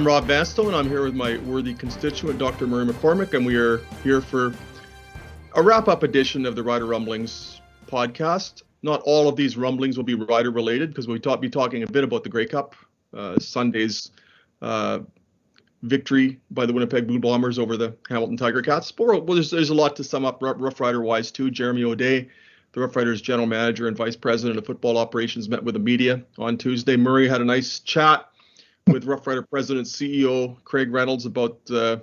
[0.00, 0.72] I'm Rob Vanstone.
[0.72, 2.66] I'm here with my worthy constituent, Dr.
[2.66, 4.54] Murray McCormick, and we are here for
[5.54, 8.62] a wrap up edition of the Rider Rumblings podcast.
[8.82, 12.02] Not all of these rumblings will be Rider related because we'll be talking a bit
[12.02, 12.74] about the Grey Cup,
[13.14, 14.10] uh, Sunday's
[14.62, 15.00] uh,
[15.82, 18.90] victory by the Winnipeg Blue Bombers over the Hamilton Tiger Cats.
[18.90, 21.50] But well, there's, there's a lot to sum up Rough Rider wise, too.
[21.50, 22.26] Jeremy O'Day,
[22.72, 26.22] the Rough Riders general manager and vice president of football operations, met with the media
[26.38, 26.96] on Tuesday.
[26.96, 28.29] Murray had a nice chat
[28.86, 31.98] with Rough Rider President CEO Craig Reynolds about uh,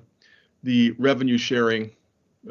[0.63, 1.91] the revenue sharing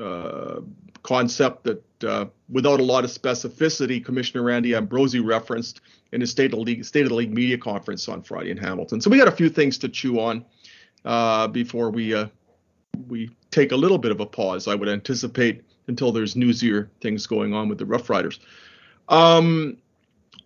[0.01, 0.61] uh,
[1.03, 5.81] concept that, uh, without a lot of specificity, Commissioner Randy Ambrosie referenced
[6.13, 9.01] in his State of, League, State of the League media conference on Friday in Hamilton.
[9.01, 10.45] So we got a few things to chew on
[11.05, 12.27] uh, before we uh,
[13.09, 14.69] we take a little bit of a pause.
[14.69, 18.41] I would anticipate until there's newsier things going on with the Rough Riders.
[19.09, 19.77] Um,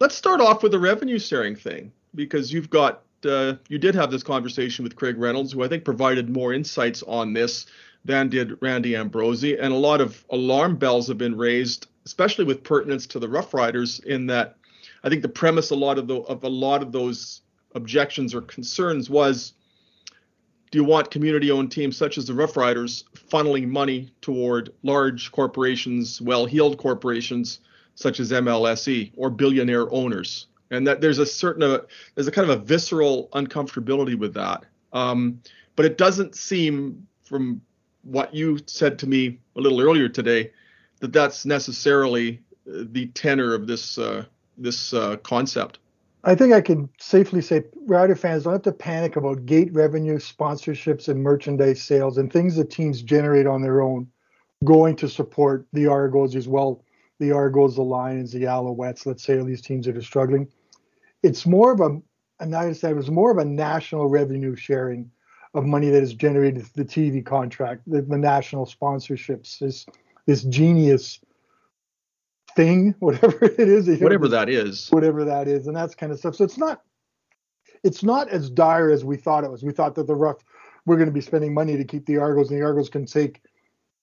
[0.00, 4.10] let's start off with the revenue sharing thing because you've got uh, you did have
[4.10, 7.66] this conversation with Craig Reynolds, who I think provided more insights on this
[8.04, 12.64] than did Randy Ambrosie, and a lot of alarm bells have been raised, especially with
[12.64, 14.56] pertinence to the Rough Riders, in that
[15.04, 17.42] I think the premise a lot of the of a lot of those
[17.74, 19.52] objections or concerns was
[20.70, 26.20] do you want community-owned teams such as the Rough Riders funneling money toward large corporations,
[26.20, 27.58] well-heeled corporations
[27.96, 30.46] such as MLSE or billionaire owners?
[30.70, 31.80] And that there's a certain uh,
[32.14, 34.64] there's a kind of a visceral uncomfortability with that.
[34.92, 35.40] Um,
[35.76, 37.60] but it doesn't seem from
[38.02, 40.52] what you said to me a little earlier today
[41.00, 44.24] that that's necessarily uh, the tenor of this uh,
[44.56, 45.78] this uh, concept.
[46.22, 50.18] I think I can safely say Rider fans don't have to panic about gate revenue,
[50.18, 54.06] sponsorships, and merchandise sales and things that teams generate on their own
[54.64, 56.84] going to support the Argos as well.
[57.18, 60.48] The Argos, the Lions, the Alouettes, let's say, all these teams that are struggling
[61.22, 62.00] it's more of a,
[62.42, 65.10] and I understand it was more of a national revenue sharing
[65.54, 69.86] of money that is generated through the TV contract, the, the national sponsorships, this
[70.26, 71.20] this genius
[72.54, 76.18] thing, whatever it is, whatever know, that is, whatever that is, and that's kind of
[76.18, 76.36] stuff.
[76.36, 76.82] So it's not
[77.82, 79.62] it's not as dire as we thought it was.
[79.62, 80.44] We thought that the rough
[80.86, 83.42] we're going to be spending money to keep the Argos, and the Argos can take,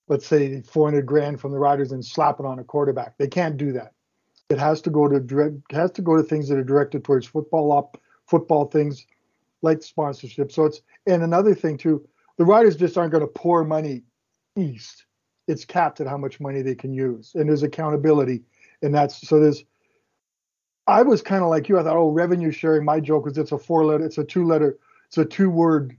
[0.08, 3.18] let's say, 400 grand from the Riders and slap it on a quarterback.
[3.18, 3.94] They can't do that.
[4.50, 7.28] It has to go to direct, has to go to things that are directed towards
[7.28, 9.06] football up football things
[9.62, 10.52] like sponsorship.
[10.52, 14.04] So it's and another thing too, the riders just aren't going to pour money
[14.56, 15.06] east.
[15.48, 18.44] It's capped at how much money they can use, and there's accountability,
[18.82, 19.64] and that's so there's.
[20.88, 21.78] I was kind of like you.
[21.78, 22.86] I thought, oh, revenue sharing.
[22.86, 25.98] My joke was it's a four letter, it's a two letter, it's a two word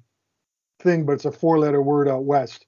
[0.81, 2.67] thing, but it's a four letter word out west.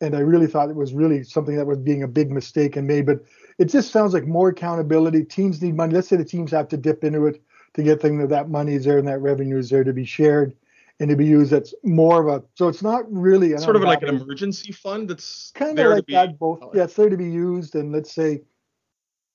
[0.00, 2.86] And I really thought it was really something that was being a big mistake and
[2.86, 3.06] made.
[3.06, 3.22] But
[3.58, 5.24] it just sounds like more accountability.
[5.24, 5.94] Teams need money.
[5.94, 7.42] Let's say the teams have to dip into it
[7.74, 10.04] to get things that that money is there and that revenue is there to be
[10.04, 10.56] shared
[10.98, 11.50] and to be used.
[11.50, 15.08] That's more of a so it's not really sort of like an emergency fund.
[15.08, 16.38] That's kind of like that.
[16.38, 17.74] Both oh, yeah, it's there to be used.
[17.74, 18.42] And let's say,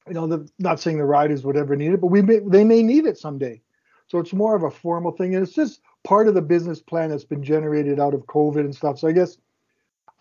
[0.08, 2.64] you know, the, not saying the riders would ever need it, but we may, they
[2.64, 3.62] may need it someday.
[4.08, 7.10] So it's more of a formal thing, and it's just part of the business plan
[7.10, 9.00] that's been generated out of COVID and stuff.
[9.00, 9.38] So I guess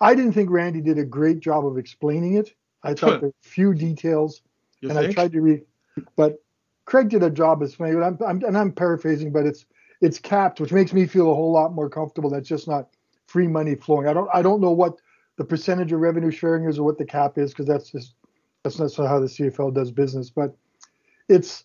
[0.01, 2.55] I didn't think Randy did a great job of explaining it.
[2.83, 4.43] I thought there were a few details,
[4.81, 5.11] you and think?
[5.11, 5.63] I tried to read,
[6.17, 6.43] but
[6.85, 7.97] Craig did a job as funny.
[7.97, 9.65] I'm, I'm, and I'm paraphrasing, but it's
[10.01, 12.29] it's capped, which makes me feel a whole lot more comfortable.
[12.29, 12.89] That's just not
[13.27, 14.07] free money flowing.
[14.07, 14.99] I don't I don't know what
[15.37, 18.15] the percentage of revenue sharing is or what the cap is because that's just
[18.63, 20.31] that's not how the CFL does business.
[20.31, 20.55] But
[21.29, 21.65] it's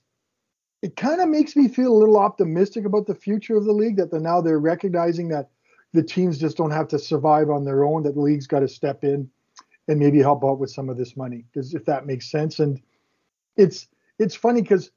[0.81, 3.97] it kind of makes me feel a little optimistic about the future of the league
[3.97, 5.49] that now they're recognizing that
[5.93, 8.67] the teams just don't have to survive on their own that the league's got to
[8.67, 9.29] step in
[9.87, 12.59] and maybe help out with some of this money because if that makes sense.
[12.59, 12.81] And
[13.57, 13.87] it's
[14.19, 14.91] it's funny because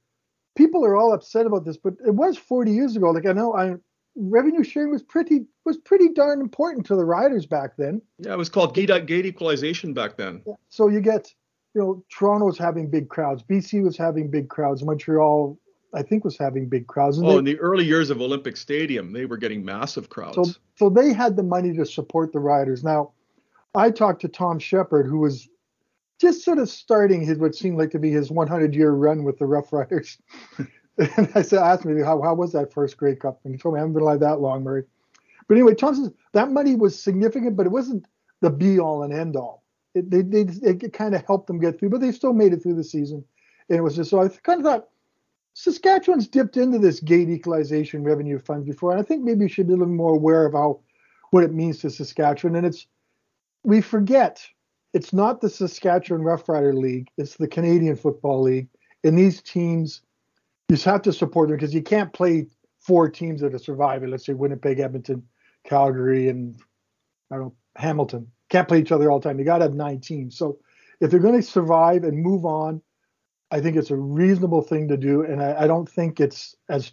[0.55, 3.11] people are all upset about this but it was 40 years ago.
[3.11, 3.75] Like i know i
[4.15, 8.03] revenue sharing was pretty was pretty darn important to the riders back then.
[8.19, 10.43] Yeah it was called gate, gate equalization back then.
[10.69, 11.33] So you get
[11.75, 15.59] you know, Toronto was having big crowds, BC was having big crowds, Montreal,
[15.95, 17.19] I think, was having big crowds.
[17.19, 20.37] And oh, they, in the early years of Olympic Stadium, they were getting massive crowds.
[20.37, 22.83] So, so they had the money to support the riders.
[22.83, 23.13] Now,
[23.75, 25.49] I talked to Tom Shepard, who was
[26.21, 29.39] just sort of starting his what seemed like to be his 100 year run with
[29.39, 30.19] the Rough Riders.
[30.99, 33.75] and I said, asked me how how was that first Grey Cup, and he told
[33.75, 34.85] me I haven't been alive that long, Murray.
[35.49, 38.07] But anyway, Tom says that money was significant, but it wasn't
[38.41, 39.63] the be all and end all.
[39.95, 42.63] It, they, they, it kind of helped them get through, but they still made it
[42.63, 43.25] through the season.
[43.69, 44.89] And it was just so I kind of thought
[45.55, 49.67] Saskatchewan's dipped into this gate equalization revenue fund before, and I think maybe you should
[49.67, 50.81] be a little more aware of how
[51.31, 52.57] what it means to Saskatchewan.
[52.57, 52.87] And it's
[53.65, 54.47] we forget
[54.93, 58.69] it's not the Saskatchewan Roughrider League, it's the Canadian Football League.
[59.05, 60.03] And these teams,
[60.69, 62.47] you just have to support them because you can't play
[62.79, 64.11] four teams that are surviving.
[64.11, 65.27] Let's say Winnipeg, Edmonton,
[65.65, 66.59] Calgary, and
[67.31, 68.31] I don't know, Hamilton.
[68.49, 69.39] Can't play each other all the time.
[69.39, 70.37] You got to have nine teams.
[70.37, 70.59] So
[71.01, 72.83] if they're going to survive and move on,
[73.53, 75.23] I think it's a reasonable thing to do.
[75.23, 76.93] And I, I don't think it's as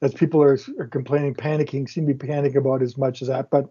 [0.00, 3.50] as people are, are complaining, panicking, seem to be panicking about as much as that.
[3.50, 3.68] But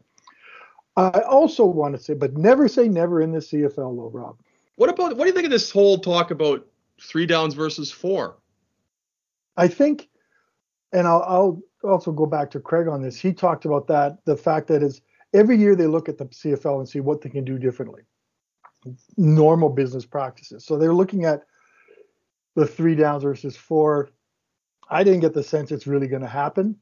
[0.97, 4.37] I also want to say, but never say never in the CFL, though, Rob.
[4.75, 6.65] What about what do you think of this whole talk about
[7.01, 8.37] three downs versus four?
[9.55, 10.09] I think,
[10.91, 13.19] and I'll, I'll also go back to Craig on this.
[13.19, 15.01] He talked about that the fact that is
[15.33, 18.01] every year they look at the CFL and see what they can do differently,
[19.17, 20.65] normal business practices.
[20.65, 21.43] So they're looking at
[22.57, 24.09] the three downs versus four.
[24.89, 26.75] I didn't get the sense it's really going to happen.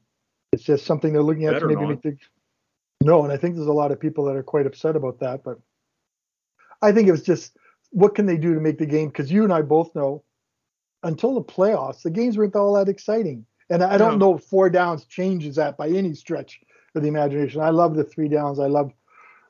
[0.52, 2.16] It's just something they're looking at Better to maybe make the,
[3.02, 5.44] no, and I think there's a lot of people that are quite upset about that.
[5.44, 5.58] But
[6.80, 7.56] I think it was just
[7.90, 9.08] what can they do to make the game?
[9.08, 10.24] Because you and I both know
[11.02, 13.44] until the playoffs, the games weren't all that exciting.
[13.68, 16.60] And I don't know if four downs changes that by any stretch
[16.94, 17.60] of the imagination.
[17.60, 18.60] I love the three downs.
[18.60, 18.92] I love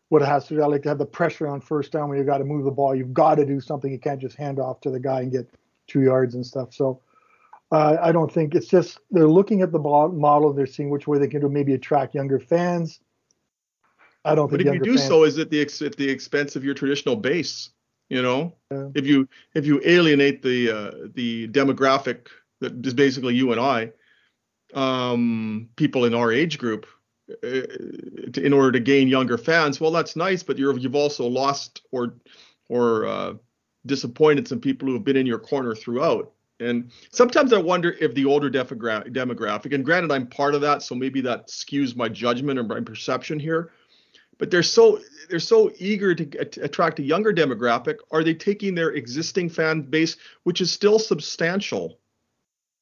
[0.08, 0.62] what it has to do.
[0.62, 2.70] I like to have the pressure on first down when you've got to move the
[2.70, 2.94] ball.
[2.94, 3.92] You've got to do something.
[3.92, 5.48] You can't just hand off to the guy and get
[5.86, 6.74] two yards and stuff.
[6.74, 7.00] So
[7.72, 10.52] uh, I don't think it's just they're looking at the model.
[10.52, 13.00] They're seeing which way they can do maybe attract younger fans.
[14.24, 14.64] I don't think.
[14.64, 16.74] But if you do fans, so, is it the ex- at the expense of your
[16.74, 17.70] traditional base?
[18.08, 18.88] You know, yeah.
[18.94, 22.28] if you if you alienate the uh, the demographic
[22.60, 23.90] that is basically you and I,
[24.74, 26.86] um, people in our age group,
[27.42, 27.62] uh,
[28.36, 32.14] in order to gain younger fans, well, that's nice, but you have also lost or
[32.68, 33.34] or uh,
[33.86, 36.32] disappointed some people who have been in your corner throughout.
[36.58, 40.82] And sometimes I wonder if the older demogra- demographic, and granted, I'm part of that,
[40.82, 43.72] so maybe that skews my judgment or my perception here.
[44.38, 47.96] But they're so they're so eager to attract a younger demographic.
[48.10, 51.98] Are they taking their existing fan base, which is still substantial,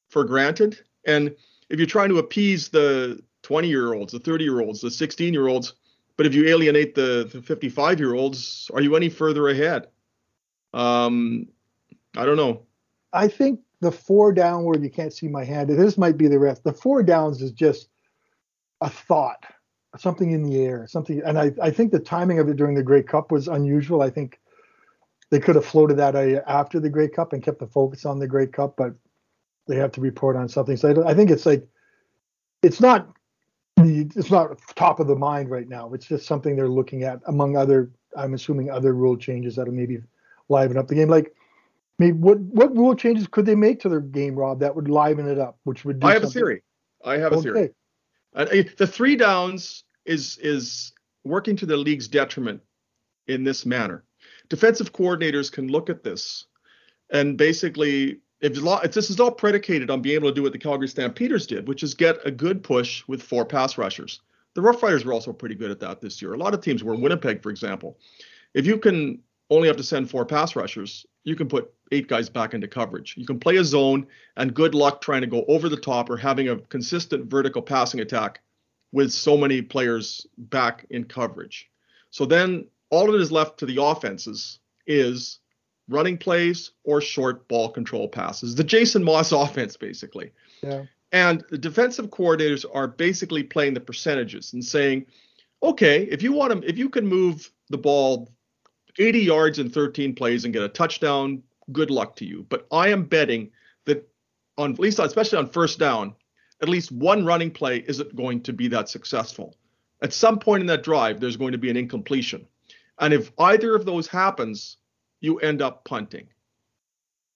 [0.09, 0.79] for granted?
[1.05, 1.35] And
[1.69, 5.33] if you're trying to appease the 20 year olds, the 30 year olds, the 16
[5.33, 5.73] year olds,
[6.17, 9.87] but if you alienate the, the 55 year olds, are you any further ahead?
[10.75, 11.47] Um,
[12.17, 12.61] I don't know.
[13.13, 16.37] I think the four down where you can't see my hand, this might be the
[16.37, 16.63] rest.
[16.63, 17.87] The four downs is just
[18.81, 19.45] a thought,
[19.97, 21.21] something in the air, something.
[21.25, 24.01] And I, I think the timing of it during the Grey Cup was unusual.
[24.01, 24.39] I think
[25.29, 28.27] they could have floated that after the Grey Cup and kept the focus on the
[28.27, 28.93] Grey Cup, but
[29.67, 30.75] they have to report on something.
[30.75, 31.65] So I, I think it's like,
[32.61, 33.09] it's not
[33.77, 35.93] the, it's not top of the mind right now.
[35.93, 39.99] It's just something they're looking at among other, I'm assuming other rule changes that'll maybe
[40.49, 41.09] liven up the game.
[41.09, 41.33] Like,
[41.99, 44.89] I mean, what what rule changes could they make to their game, Rob, that would
[44.89, 45.57] liven it up?
[45.63, 46.41] Which would I have something?
[46.41, 46.63] a theory.
[47.03, 47.39] I have okay.
[47.39, 47.69] a theory.
[48.35, 48.45] Uh,
[48.77, 52.61] the three downs is is working to the league's detriment
[53.27, 54.03] in this manner.
[54.49, 56.45] Defensive coordinators can look at this
[57.09, 60.59] and basically if, if this is all predicated on being able to do what the
[60.59, 64.21] Calgary Stampeders did, which is get a good push with four pass rushers.
[64.53, 66.33] The Rough Riders were also pretty good at that this year.
[66.33, 67.97] A lot of teams were Winnipeg, for example.
[68.53, 72.29] If you can only have to send four pass rushers, you can put eight guys
[72.29, 73.15] back into coverage.
[73.17, 76.17] You can play a zone, and good luck trying to go over the top or
[76.17, 78.41] having a consistent vertical passing attack
[78.91, 81.69] with so many players back in coverage.
[82.09, 85.39] So then all that is left to the offenses is
[85.89, 88.55] running plays or short ball control passes.
[88.55, 90.31] The Jason Moss offense, basically.
[90.63, 90.83] Yeah.
[91.11, 95.05] And the defensive coordinators are basically playing the percentages and saying,
[95.61, 98.29] okay, if you want to, if you can move the ball
[98.97, 102.45] 80 yards in 13 plays and get a touchdown, good luck to you.
[102.49, 103.51] But I am betting
[103.85, 104.07] that
[104.57, 106.15] on at least especially on first down,
[106.61, 109.55] at least one running play isn't going to be that successful.
[110.01, 112.47] At some point in that drive, there's going to be an incompletion.
[112.99, 114.77] And if either of those happens,
[115.19, 116.27] you end up punting.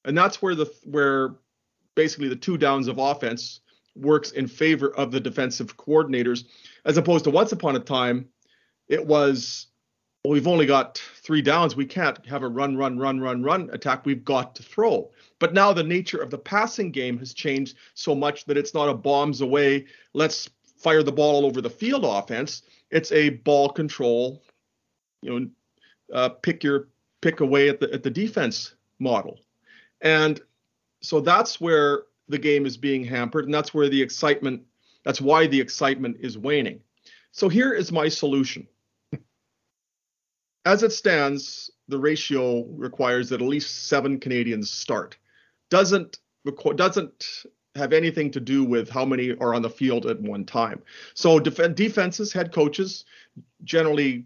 [0.05, 1.35] And that's where the where
[1.95, 3.59] basically the two downs of offense
[3.95, 6.45] works in favor of the defensive coordinators,
[6.85, 8.29] as opposed to once upon a time,
[8.87, 9.67] it was
[10.23, 11.75] well, we've only got three downs.
[11.77, 14.05] We can't have a run, run, run, run, run attack.
[14.05, 15.11] We've got to throw.
[15.39, 18.89] But now the nature of the passing game has changed so much that it's not
[18.89, 22.63] a bombs away, let's fire the ball all over the field offense.
[22.91, 24.43] It's a ball control,
[25.21, 25.49] you know,
[26.13, 26.89] uh, pick your
[27.21, 29.39] pick away at the at the defense model.
[30.01, 30.41] And
[31.01, 34.63] so that's where the game is being hampered, and that's where the excitement,
[35.03, 36.81] that's why the excitement is waning.
[37.31, 38.67] So here is my solution.
[40.65, 45.17] As it stands, the ratio requires that at least seven Canadians start.
[45.69, 46.19] Doesn't
[46.75, 47.43] doesn't
[47.75, 50.81] have anything to do with how many are on the field at one time.
[51.13, 53.05] So def- defenses, head coaches
[53.63, 54.25] generally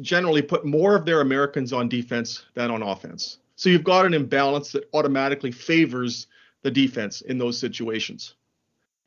[0.00, 3.38] generally put more of their Americans on defense than on offense.
[3.56, 6.28] So you've got an imbalance that automatically favors
[6.62, 8.34] the defense in those situations.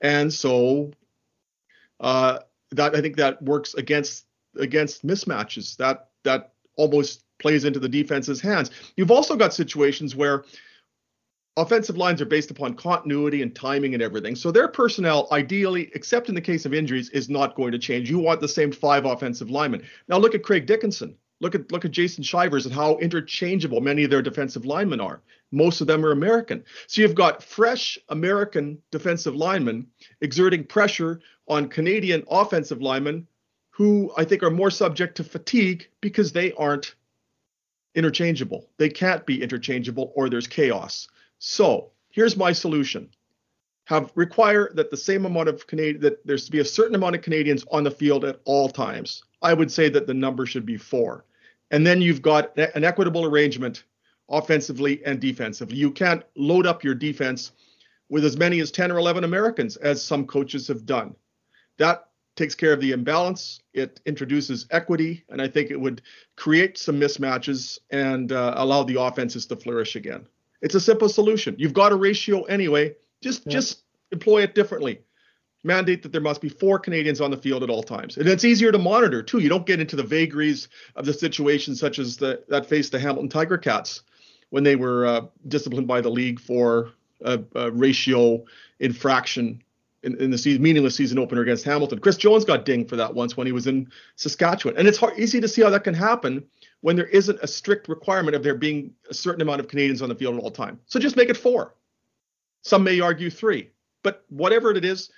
[0.01, 0.91] And so
[2.00, 2.39] uh,
[2.72, 4.25] that I think that works against
[4.59, 5.75] against mismatches.
[5.77, 8.71] That that almost plays into the defense's hands.
[8.95, 10.45] You've also got situations where
[11.57, 14.35] offensive lines are based upon continuity and timing and everything.
[14.35, 18.09] So their personnel, ideally, except in the case of injuries, is not going to change.
[18.09, 19.83] You want the same five offensive linemen.
[20.07, 21.15] Now look at Craig Dickenson.
[21.41, 25.21] Look at look at Jason Shivers and how interchangeable many of their defensive linemen are.
[25.51, 26.63] Most of them are American.
[26.88, 29.88] So you've got fresh American defensive linemen
[30.21, 33.27] exerting pressure on Canadian offensive linemen
[33.75, 36.96] who I think are more subject to fatigue because they aren't
[37.94, 38.70] interchangeable.
[38.77, 41.10] They can't be interchangeable or there's chaos.
[41.39, 43.10] So here's my solution.
[43.84, 47.17] Have require that the same amount of Canadian that there's to be a certain amount
[47.17, 49.24] of Canadians on the field at all times.
[49.41, 51.25] I would say that the number should be four.
[51.70, 53.84] And then you've got an equitable arrangement
[54.29, 55.75] offensively and defensively.
[55.75, 57.51] You can't load up your defense
[58.08, 61.13] with as many as 10 or 11 Americans as some coaches have done.
[61.77, 63.62] That takes care of the imbalance.
[63.74, 66.01] It introduces equity, and I think it would
[66.36, 70.27] create some mismatches and uh, allow the offenses to flourish again.
[70.62, 71.56] It's a simple solution.
[71.58, 72.96] You've got a ratio anyway.
[73.22, 73.54] Just yeah.
[73.54, 75.01] just employ it differently
[75.65, 78.18] mandate that there must be four Canadians on the field at all times.
[78.18, 79.39] And it's easier to monitor too.
[79.39, 83.00] You don't get into the vagaries of the situation such as the, that faced the
[83.00, 84.04] Hamilton Tiger Cats
[84.51, 86.92] when they were uh, disciplined by the league for
[87.24, 88.46] a, a ratio
[88.80, 89.62] infraction
[90.05, 92.00] in, in, the season, meaningless season opener against Hamilton.
[92.00, 94.77] Chris Jones got dinged for that once when he was in Saskatchewan.
[94.77, 96.43] And it's hard, easy to see how that can happen
[96.81, 100.09] when there isn't a strict requirement of there being a certain amount of Canadians on
[100.09, 100.79] the field at all time.
[100.85, 101.75] So just make it four.
[102.62, 103.71] Some may argue three,
[104.03, 105.09] but whatever it is,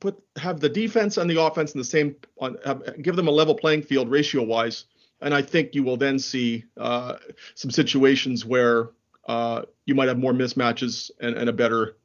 [0.00, 3.30] put have the defense and the offense in the same on have, give them a
[3.30, 4.86] level playing field ratio wise
[5.20, 7.16] and i think you will then see uh,
[7.54, 8.90] some situations where
[9.28, 11.96] uh, you might have more mismatches and, and a better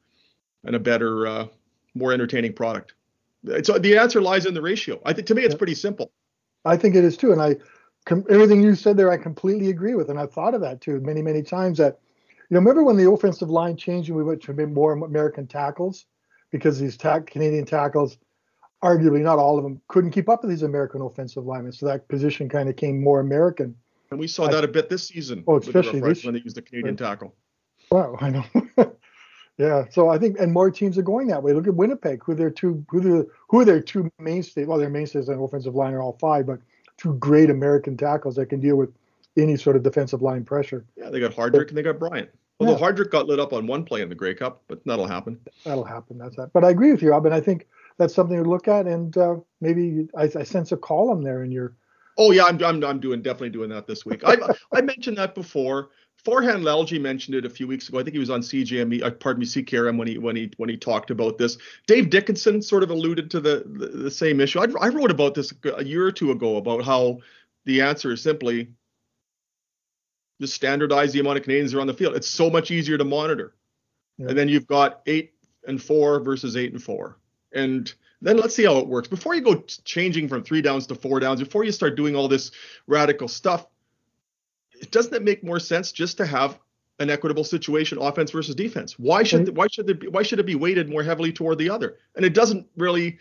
[0.65, 1.47] and a better uh,
[1.95, 2.93] more entertaining product
[3.63, 6.11] so the answer lies in the ratio i think to me it's pretty simple
[6.65, 7.55] i think it is too and i
[8.05, 10.99] com- everything you said there i completely agree with and i've thought of that too
[11.01, 11.99] many many times that
[12.49, 16.05] you know remember when the offensive line changed and we went to more american tackles
[16.55, 18.17] because these tack, Canadian tackles,
[18.83, 21.71] arguably not all of them, couldn't keep up with these American offensive linemen.
[21.71, 23.75] So that position kind of came more American.
[24.11, 25.43] And we saw that a bit this season.
[25.47, 27.09] Oh, especially this, when they used the Canadian right.
[27.09, 27.35] tackle.
[27.91, 28.45] Wow, I know.
[29.57, 31.53] yeah, so I think and more teams are going that way.
[31.53, 34.67] Look at Winnipeg, who their two who their who are their two mainstays.
[34.67, 36.59] Well, their mainstays on offensive line are all five, but
[36.97, 38.91] two great American tackles that can deal with
[39.37, 40.85] any sort of defensive line pressure.
[40.97, 42.29] Yeah, they got Hardrick and they got Bryant.
[42.59, 42.79] Although yeah.
[42.79, 45.39] Hardrick got lit up on one play in the Grey Cup, but that'll happen.
[45.65, 46.17] That'll happen.
[46.17, 46.51] That's that.
[46.53, 48.87] But I agree with you, Rob, and I think that's something to look at.
[48.87, 51.75] And uh, maybe I, I, sense a column there in your.
[52.17, 54.21] Oh yeah, I'm I'm, I'm doing definitely doing that this week.
[54.25, 54.37] I
[54.73, 55.89] I mentioned that before.
[56.25, 57.99] Farhan Lalji mentioned it a few weeks ago.
[57.99, 60.69] I think he was on CJME, uh, pardon me, CKRM when he when he when
[60.69, 61.57] he talked about this.
[61.85, 64.59] Dave Dickenson sort of alluded to the the, the same issue.
[64.59, 67.19] I, I wrote about this a year or two ago about how
[67.65, 68.69] the answer is simply
[70.41, 72.15] just standardize the amount of Canadians that are on the field.
[72.15, 73.55] It's so much easier to monitor.
[74.17, 74.29] Yeah.
[74.29, 75.33] And then you've got eight
[75.67, 77.19] and four versus eight and four.
[77.53, 79.07] And then let's see how it works.
[79.07, 82.27] Before you go changing from three downs to four downs, before you start doing all
[82.27, 82.51] this
[82.87, 83.67] radical stuff,
[84.91, 86.59] doesn't it make more sense just to have
[86.99, 88.97] an equitable situation, offense versus defense?
[88.97, 91.97] Why should why should it why should it be weighted more heavily toward the other?
[92.15, 93.19] And it doesn't really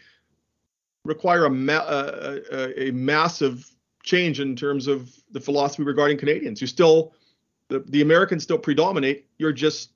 [1.04, 3.70] require a, ma- a, a massive
[4.02, 6.60] change in terms of the philosophy regarding Canadians.
[6.60, 7.14] You still
[7.68, 9.26] the, the Americans still predominate.
[9.38, 9.90] You're just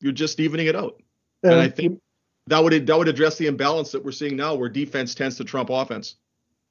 [0.00, 1.00] you're just evening it out.
[1.42, 2.00] And, and I think
[2.48, 5.44] that would that would address the imbalance that we're seeing now where defense tends to
[5.44, 6.16] trump offense.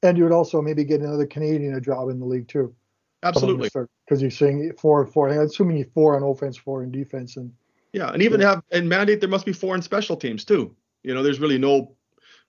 [0.03, 2.75] And you would also maybe get another Canadian a job in the league too.
[3.23, 3.69] Absolutely.
[4.05, 5.29] Because you're saying four and four.
[5.29, 7.51] I'm assuming you four on offense, four in defense, and
[7.93, 8.49] yeah, and even yeah.
[8.49, 10.75] have and mandate there must be four in special teams too.
[11.03, 11.95] You know, there's really no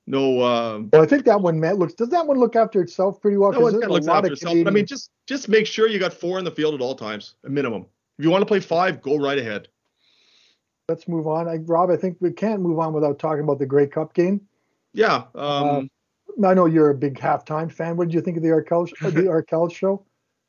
[0.06, 0.40] no.
[0.40, 1.94] Uh, well, I think that one Matt looks.
[1.94, 3.52] Does that one look after itself pretty well?
[3.52, 4.56] That one kind of looks after itself.
[4.66, 7.34] I mean, just just make sure you got four in the field at all times,
[7.44, 7.86] a minimum.
[8.18, 9.68] If you want to play five, go right ahead.
[10.88, 11.48] Let's move on.
[11.48, 14.42] I, Rob, I think we can't move on without talking about the Grey Cup game.
[14.92, 15.24] Yeah.
[15.34, 15.90] Um,
[16.42, 17.96] uh, I know you're a big halftime fan.
[17.96, 20.04] What did you think of the Arkell, the Arkell show?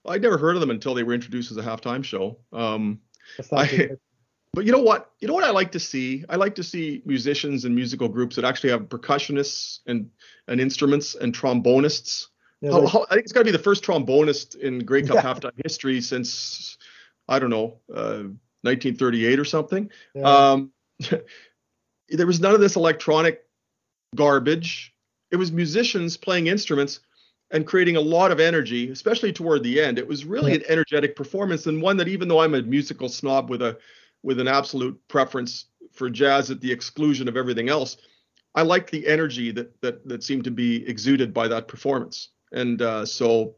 [0.08, 2.38] I'd never heard of them until they were introduced as a halftime show.
[2.54, 3.00] Um,
[3.52, 3.90] I,
[4.54, 5.12] but you know what?
[5.20, 6.24] You know what I like to see?
[6.30, 10.10] I like to see musicians and musical groups that actually have percussionists and
[10.48, 12.28] and instruments and trombonists.
[12.62, 15.16] Yeah, how, how, I think it's got to be the first trombonist in Grey Cup
[15.16, 15.22] yeah.
[15.22, 16.78] halftime history since
[17.28, 18.24] I don't know uh,
[18.62, 19.90] 1938 or something.
[20.14, 20.24] Yeah.
[20.24, 20.72] Um,
[22.10, 23.44] there was none of this electronic
[24.16, 24.94] garbage.
[25.32, 27.02] It was musicians playing instruments
[27.52, 30.00] and creating a lot of energy, especially toward the end.
[30.00, 30.60] It was really yeah.
[30.60, 33.78] an energetic performance and one that even though I'm a musical snob with a
[34.24, 37.98] with an absolute preference for jazz at the exclusion of everything else,
[38.56, 42.30] I liked the energy that that that seemed to be exuded by that performance.
[42.52, 43.56] And uh, so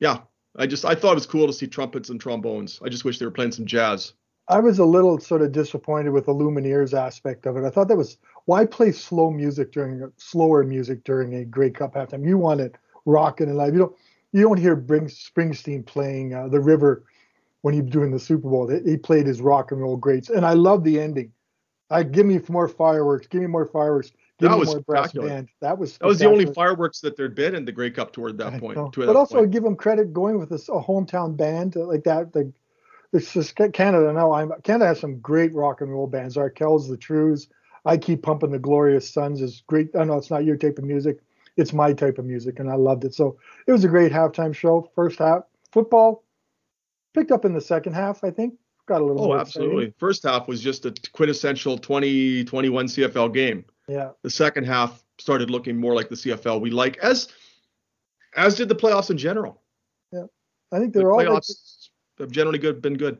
[0.00, 0.20] yeah,
[0.56, 2.80] I just I thought it was cool to see trumpets and trombones.
[2.84, 4.14] I just wish they were playing some jazz.
[4.50, 7.64] I was a little sort of disappointed with the Lumineers aspect of it.
[7.64, 11.94] I thought that was why play slow music during slower music during a Grey Cup
[11.94, 12.26] halftime.
[12.26, 12.76] You want it
[13.08, 13.72] rocking and live.
[13.72, 13.96] You don't
[14.32, 17.04] you don't hear Springsteen playing uh, the River
[17.62, 18.68] when he's doing the Super Bowl.
[18.68, 21.32] He played his rock and roll greats, and I love the ending.
[21.90, 23.26] I give me more fireworks.
[23.26, 24.12] Give me more fireworks.
[24.38, 25.48] Give that me was more brass band.
[25.60, 28.38] That was that was the only fireworks that there'd been in the Grey Cup toward
[28.38, 28.76] that point.
[28.76, 29.50] but that also point.
[29.50, 32.32] give them credit going with this, a hometown band like that.
[32.32, 32.52] The,
[33.12, 34.32] it's just Canada now.
[34.32, 36.36] I'm Canada has some great rock and roll bands.
[36.36, 37.48] Arkells, the Trews.
[37.86, 39.96] I keep pumping the Glorious Sons is great.
[39.98, 41.20] I know it's not your type of music,
[41.58, 43.14] it's my type of music, and I loved it.
[43.14, 43.36] So
[43.66, 44.90] it was a great halftime show.
[44.94, 46.24] First half football
[47.14, 48.24] picked up in the second half.
[48.24, 48.54] I think
[48.86, 49.32] got a little.
[49.32, 49.84] Oh, absolutely.
[49.84, 49.94] Exciting.
[49.98, 53.64] First half was just a quintessential 2021 CFL game.
[53.88, 54.10] Yeah.
[54.22, 57.28] The second half started looking more like the CFL we like, as
[58.36, 59.62] as did the playoffs in general.
[60.12, 60.24] Yeah,
[60.72, 61.50] I think they're the all playoffs
[62.18, 63.18] like, have generally good been good.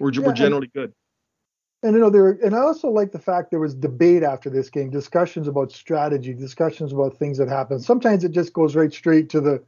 [0.00, 0.92] We're, yeah, we're generally good.
[1.84, 4.70] And you know there, and I also like the fact there was debate after this
[4.70, 7.84] game, discussions about strategy, discussions about things that happened.
[7.84, 9.62] Sometimes it just goes right straight to the,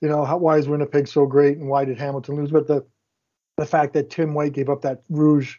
[0.00, 2.50] you know, how, why is Winnipeg so great and why did Hamilton lose?
[2.50, 2.84] But the
[3.56, 5.58] the fact that Tim White gave up that rouge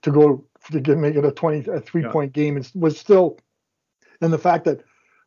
[0.00, 2.10] to go to get, make it a 20 a three yeah.
[2.10, 3.38] point game was still,
[4.22, 4.80] and the fact that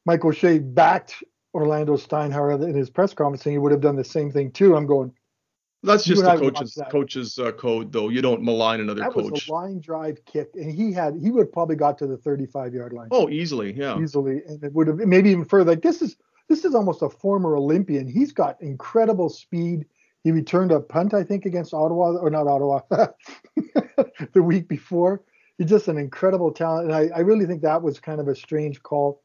[0.08, 4.04] Mike O'Shea backed Orlando Steinauer in his press conference saying he would have done the
[4.04, 4.76] same thing too.
[4.76, 5.14] I'm going.
[5.84, 8.08] That's just the coach's coach's uh, code, though.
[8.08, 9.26] You don't malign another that coach.
[9.26, 12.08] That was a line drive kick, and he had he would have probably got to
[12.08, 13.10] the 35 yard line.
[13.12, 15.72] Oh, easily, yeah, easily, and it would have maybe even further.
[15.72, 16.16] Like this is
[16.48, 18.08] this is almost a former Olympian.
[18.08, 19.86] He's got incredible speed.
[20.24, 22.80] He returned a punt, I think, against Ottawa, or not Ottawa,
[24.34, 25.22] the week before.
[25.58, 26.90] He's just an incredible talent.
[26.90, 29.22] And I, I, really think that was kind of a strange call.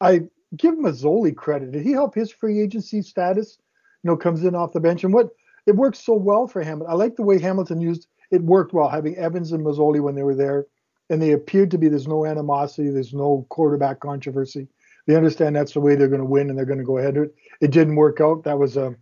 [0.00, 0.22] I
[0.56, 1.72] give Masoli credit.
[1.72, 3.58] Did he help his free agency status?
[4.02, 5.04] You know, comes in off the bench.
[5.04, 5.28] And what
[5.70, 6.82] it worked so well for him.
[6.88, 10.24] I like the way Hamilton used it worked well, having Evans and Masoli when they
[10.24, 10.66] were there.
[11.10, 14.66] And they appeared to be there's no animosity, there's no quarterback controversy.
[15.06, 17.16] They understand that's the way they're going to win and they're going to go ahead
[17.16, 17.34] it.
[17.60, 18.42] It didn't work out.
[18.44, 18.96] That was a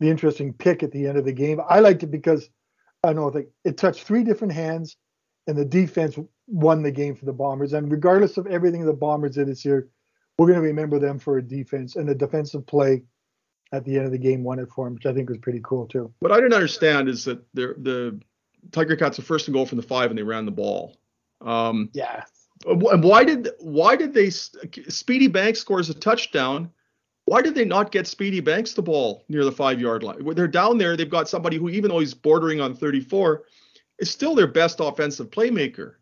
[0.00, 1.60] the interesting pick at the end of the game.
[1.68, 2.48] I liked it because
[3.04, 4.96] I know like it touched three different hands,
[5.46, 7.74] and the defense won the game for the Bombers.
[7.74, 9.88] And regardless of everything the Bombers did this year,
[10.38, 13.02] we're going to remember them for a defense and the defensive play
[13.72, 15.60] at the end of the game won it for him, which I think was pretty
[15.62, 16.12] cool too.
[16.20, 18.20] What I didn't understand is that the the
[18.72, 20.96] Tiger Cats are first and goal from the five, and they ran the ball.
[21.40, 22.24] Um, yeah.
[22.66, 26.70] And why did why did they Speedy Banks scores a touchdown
[27.30, 30.24] why did they not get Speedy Banks the ball near the five yard line?
[30.34, 30.96] They're down there.
[30.96, 33.44] They've got somebody who, even though he's bordering on 34,
[34.00, 35.94] is still their best offensive playmaker.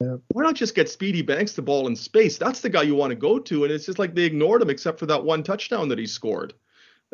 [0.00, 0.16] Yeah.
[0.32, 2.38] Why not just get Speedy Banks the ball in space?
[2.38, 3.62] That's the guy you want to go to.
[3.62, 6.54] And it's just like they ignored him except for that one touchdown that he scored.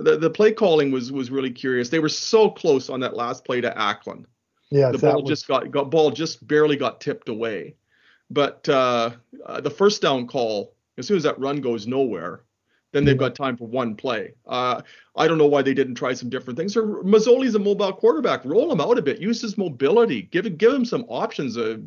[0.02, 1.88] The the play calling was was really curious.
[1.88, 4.24] They were so close on that last play to Acklin.
[4.70, 5.28] Yeah, the ball was...
[5.28, 7.74] just got got ball just barely got tipped away.
[8.30, 9.10] But uh,
[9.44, 12.44] uh, the first down call, as soon as that run goes nowhere,
[12.92, 14.34] then they've got time for one play.
[14.46, 14.82] Uh,
[15.16, 16.76] I don't know why they didn't try some different things.
[16.76, 18.44] Or Masoli's a mobile quarterback.
[18.44, 19.20] Roll him out a bit.
[19.20, 20.22] Use his mobility.
[20.22, 21.58] Give give him some options.
[21.58, 21.78] Uh,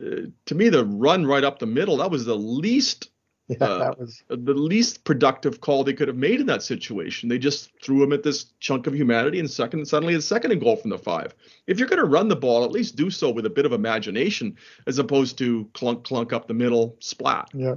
[0.00, 3.10] uh, to me, the run right up the middle that was the least
[3.60, 7.28] yeah, uh, that was the least productive call they could have made in that situation.
[7.28, 10.60] They just threw him at this chunk of humanity and second suddenly a second and
[10.60, 11.34] goal from the five.
[11.66, 13.72] If you're going to run the ball, at least do so with a bit of
[13.72, 14.56] imagination
[14.86, 17.48] as opposed to clunk clunk up the middle splat.
[17.54, 17.76] Yeah.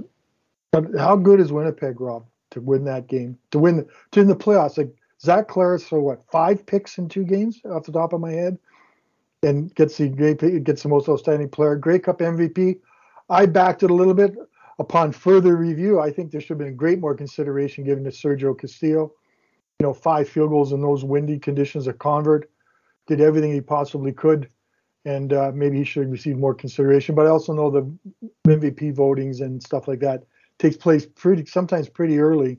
[0.72, 2.24] But how good is Winnipeg, Rob?
[2.52, 4.78] to win that game, to win to in the playoffs.
[4.78, 8.30] Like Zach Collaros for what five picks in two games off the top of my
[8.30, 8.58] head,
[9.42, 10.08] and gets the
[10.64, 12.78] gets the most outstanding player, Grey Cup MVP.
[13.28, 14.34] I backed it a little bit.
[14.78, 18.58] Upon further review, I think there should have been great more consideration given to Sergio
[18.58, 19.12] Castillo.
[19.78, 21.86] You know, five field goals in those windy conditions.
[21.86, 22.50] A convert
[23.06, 24.48] did everything he possibly could,
[25.04, 27.14] and uh, maybe he should receive more consideration.
[27.14, 27.82] But I also know the
[28.46, 30.24] MVP votings and stuff like that
[30.58, 32.58] takes place pretty sometimes pretty early,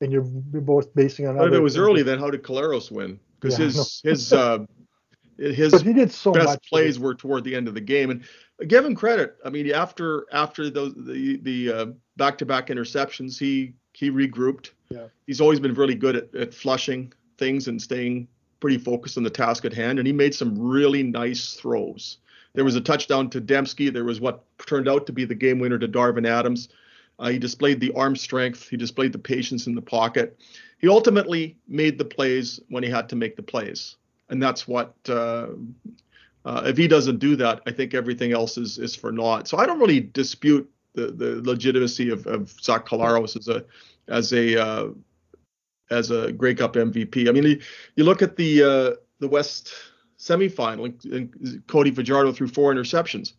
[0.00, 1.36] and you're both basing on.
[1.36, 3.18] But if it was early, then how did Collaros win?
[3.40, 4.64] Because yeah, his his uh,
[5.38, 8.10] his but he did so best much plays were toward the end of the game,
[8.10, 8.22] and
[8.68, 9.36] give him credit.
[9.44, 14.70] I mean, after after those the the uh, back-to-back interceptions, he he regrouped.
[14.90, 15.08] Yeah.
[15.26, 18.28] He's always been really good at, at flushing things and staying
[18.60, 22.18] pretty focused on the task at hand, and he made some really nice throws.
[22.54, 23.92] There was a touchdown to Demski.
[23.92, 26.70] There was what turned out to be the game winner to Darvin Adams.
[27.18, 28.68] Uh, he displayed the arm strength.
[28.68, 30.38] He displayed the patience in the pocket.
[30.78, 33.96] He ultimately made the plays when he had to make the plays,
[34.28, 34.94] and that's what.
[35.08, 35.48] Uh,
[36.44, 39.48] uh, if he doesn't do that, I think everything else is is for naught.
[39.48, 43.64] So I don't really dispute the the legitimacy of, of Zach Collaros as a
[44.08, 44.88] as a uh,
[45.90, 47.28] as a Grey Cup MVP.
[47.28, 47.60] I mean, you,
[47.96, 49.72] you look at the uh, the West
[50.18, 53.32] semifinal, and Cody Fajardo threw four interceptions.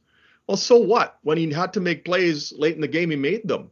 [0.47, 1.17] Well, so what?
[1.23, 3.69] When he had to make plays late in the game, he made them.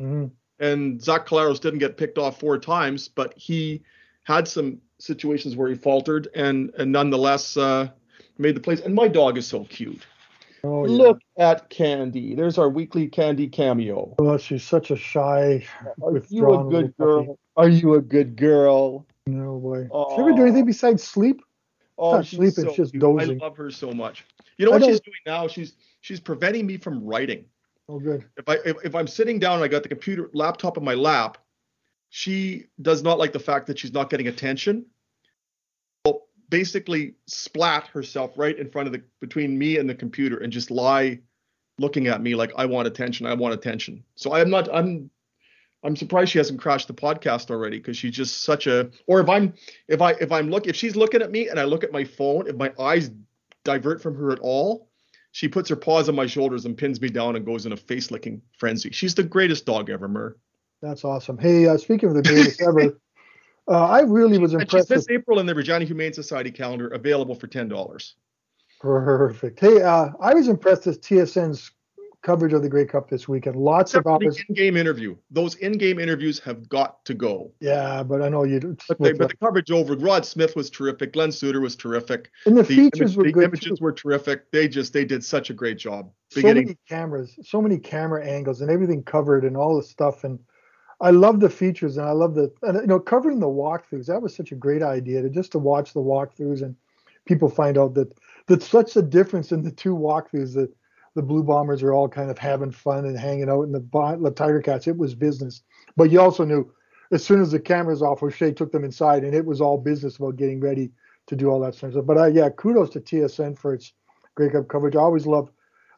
[0.00, 0.26] Mm-hmm.
[0.60, 3.82] And Zach Collaros didn't get picked off four times, but he
[4.28, 7.88] had some situations where he faltered and and nonetheless uh,
[8.36, 8.80] made the plays.
[8.80, 10.06] And my dog is so cute.
[10.62, 10.92] Oh, yeah.
[10.92, 12.34] Look at Candy.
[12.34, 14.14] There's our weekly Candy cameo.
[14.18, 15.64] Oh, she's such a shy.
[16.02, 17.24] Are you a good girl?
[17.24, 17.38] Puppy.
[17.56, 19.06] Are you a good girl?
[19.26, 19.88] No boy.
[19.90, 20.14] Oh.
[20.14, 21.40] She ever do anything besides sleep?
[21.96, 23.00] Oh, not sleeping, so just cute.
[23.00, 23.40] dozing.
[23.40, 24.26] I love her so much.
[24.58, 25.48] You know what she's doing now?
[25.48, 27.46] She's she's preventing me from writing.
[27.88, 28.24] Oh, good.
[28.36, 30.94] If I if, if I'm sitting down and I got the computer laptop on my
[30.94, 31.38] lap,
[32.10, 34.86] she does not like the fact that she's not getting attention.
[36.04, 40.52] Well, basically splat herself right in front of the between me and the computer and
[40.52, 41.20] just lie
[41.78, 43.26] looking at me like I want attention.
[43.26, 44.04] I want attention.
[44.14, 45.10] So I'm not I'm
[45.84, 48.90] I'm surprised she hasn't crashed the podcast already because she's just such a.
[49.06, 49.54] Or if I'm
[49.86, 52.04] if I if I'm look if she's looking at me and I look at my
[52.04, 53.10] phone, if my eyes
[53.64, 54.88] divert from her at all,
[55.32, 57.76] she puts her paws on my shoulders and pins me down and goes in a
[57.76, 58.90] face licking frenzy.
[58.90, 60.36] She's the greatest dog ever, Mer.
[60.80, 61.38] That's awesome.
[61.38, 62.98] Hey, uh, speaking of the greatest ever,
[63.68, 64.88] uh, I really was impressed.
[64.88, 68.14] This April in the Regina Humane Society calendar, available for ten dollars.
[68.80, 69.58] Perfect.
[69.58, 71.72] Hey, uh, I was impressed with TSN's
[72.22, 73.56] coverage of the Grey Cup this weekend.
[73.56, 74.40] Lots Except of offers.
[74.48, 75.16] In-game interview.
[75.30, 77.52] Those in-game interviews have got to go.
[77.60, 78.76] Yeah, but I know you.
[78.88, 79.96] But, they, but the coverage over.
[79.96, 81.12] Rod Smith was terrific.
[81.12, 82.30] Glen Suitor was terrific.
[82.46, 83.44] And the, the features image, were the good.
[83.44, 83.84] images too.
[83.84, 84.50] were terrific.
[84.52, 86.10] They just they did such a great job.
[86.30, 90.24] So many cameras, so many camera angles, and everything covered, and all the stuff.
[90.24, 90.38] And
[91.00, 94.06] I love the features, and I love the and, you know covering the walkthroughs.
[94.06, 96.74] That was such a great idea to just to watch the walkthroughs and
[97.28, 100.74] people find out that that's such a difference in the two walkthroughs that
[101.14, 104.30] the Blue Bombers are all kind of having fun and hanging out, and the, the
[104.30, 105.62] Tiger Cats, it was business.
[105.96, 106.72] But you also knew
[107.10, 110.16] as soon as the cameras off, O'Shea took them inside, and it was all business
[110.16, 110.90] about getting ready
[111.26, 112.06] to do all that sort of stuff.
[112.06, 113.92] But uh, yeah, kudos to TSN for its
[114.34, 114.96] Grey Cup coverage.
[114.96, 115.50] I always love.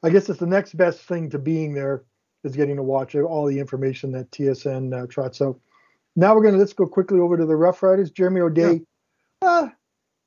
[0.02, 2.04] I guess it's the next best thing to being there
[2.44, 5.58] is getting to watch all the information that TSN uh, trots out.
[6.16, 8.10] Now we're gonna let's go quickly over to the Rough Riders.
[8.10, 8.82] Jeremy O'Day.
[9.42, 9.48] Yeah.
[9.48, 9.68] Uh,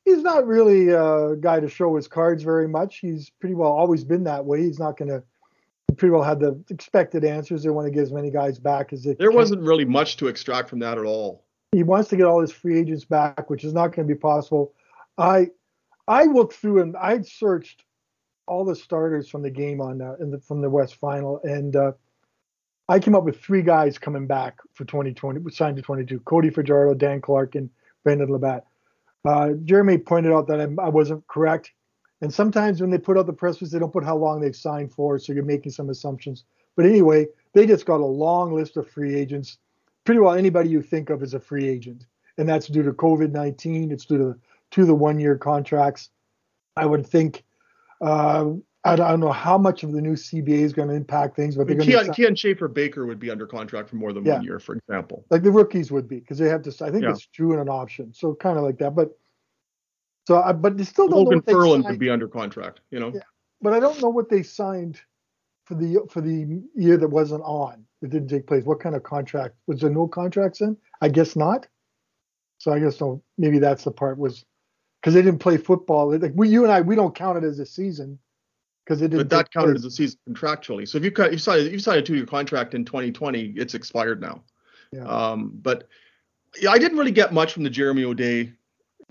[0.06, 2.98] he's not really a guy to show his cards very much.
[2.98, 4.62] He's pretty well always been that way.
[4.62, 5.24] He's not going to
[5.98, 7.64] pretty well had the expected answers.
[7.64, 9.36] They want to get as many guys back as they There can.
[9.38, 11.46] wasn't really much to extract from that at all.
[11.72, 14.20] He wants to get all his free agents back, which is not going to be
[14.20, 14.74] possible.
[15.18, 15.50] I
[16.08, 17.84] I looked through and I searched
[18.48, 21.92] all the starters from the game on uh, the, from the West Final, and uh,
[22.90, 26.94] I came up with three guys coming back for 2020, signed to 22: Cody Fajardo,
[26.94, 27.70] Dan Clark, and
[28.04, 28.66] Brandon Labatt.
[29.26, 31.72] Uh, Jeremy pointed out that I, I, wasn't correct.
[32.22, 34.56] And sometimes when they put out the press release, they don't put how long they've
[34.56, 36.44] signed for, so you're making some assumptions.
[36.76, 39.60] But anyway, they just got a long list of free agents.
[40.04, 42.06] Pretty well anybody you think of is a free agent,
[42.38, 43.92] and that's due to COVID-19.
[43.92, 44.40] It's due to
[44.72, 46.10] to the one-year contracts.
[46.76, 47.44] I would think.
[48.02, 48.54] Uh,
[48.86, 51.68] I don't know how much of the new CBA is going to impact things, but
[51.68, 52.22] they're going Kian, to.
[52.22, 54.34] Kian Schaffer Baker would be under contract for more than yeah.
[54.34, 55.26] one year, for example.
[55.30, 56.86] Like the rookies would be, because they have to.
[56.86, 57.12] I think yeah.
[57.12, 58.94] it's true and an option, so kind of like that.
[58.94, 59.18] But
[60.28, 63.00] so, I, but they still don't Logan know what Ferland would be under contract, you
[63.00, 63.12] know.
[63.14, 63.22] Yeah,
[63.62, 65.00] but I don't know what they signed
[65.64, 67.86] for the for the year that wasn't on.
[68.02, 68.66] It didn't take place.
[68.66, 69.90] What kind of contract was there?
[69.90, 70.76] No contracts in?
[71.00, 71.68] I guess not.
[72.58, 73.24] So I guess no.
[73.38, 74.44] Maybe that's the part was
[75.00, 76.18] because they didn't play football.
[76.18, 78.20] Like we, you and I, we don't count it as a season
[78.86, 79.12] because it.
[79.12, 80.88] But that counted as a season contractually.
[80.88, 84.22] So if you you signed you signed a two year contract in 2020, it's expired
[84.22, 84.44] now.
[84.92, 85.06] Yeah.
[85.06, 85.88] Um, but
[86.60, 88.54] yeah, I didn't really get much from the Jeremy O'Day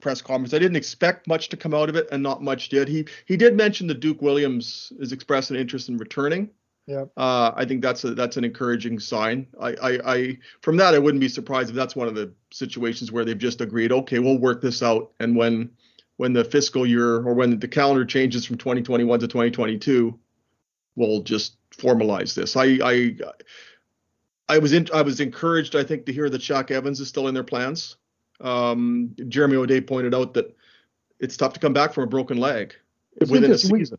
[0.00, 0.52] press conference.
[0.52, 2.88] I didn't expect much to come out of it, and not much did.
[2.88, 6.50] He he did mention that Duke Williams is expressing interest in returning.
[6.86, 7.04] Yeah.
[7.16, 9.46] Uh, I think that's a that's an encouraging sign.
[9.60, 13.12] I, I, I from that I wouldn't be surprised if that's one of the situations
[13.12, 15.70] where they've just agreed, okay, we'll work this out, and when
[16.22, 20.16] when the fiscal year or when the calendar changes from 2021 to 2022,
[20.94, 22.54] we'll just formalize this.
[22.56, 23.16] I I
[24.48, 27.26] I was in, I was encouraged, I think, to hear that Shaq Evans is still
[27.26, 27.96] in their plans.
[28.40, 30.56] Um, Jeremy O'Day pointed out that
[31.18, 32.72] it's tough to come back from a broken leg
[33.20, 33.72] It's within a interesting.
[33.72, 33.98] We- season.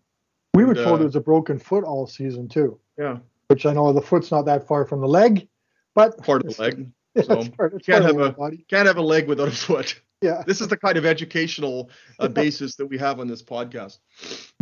[0.54, 3.66] We were And, told uh, it was a broken foot all season too, Yeah, which
[3.66, 5.50] I know the foot's not that far from the leg,
[5.94, 6.90] but part of the leg.
[7.26, 8.66] So, it's part, can't have the body.
[8.70, 10.00] Can't have a leg without a foot.
[10.24, 10.42] Yeah.
[10.48, 14.00] This is the kind of educational uh, basis that we have on this podcast.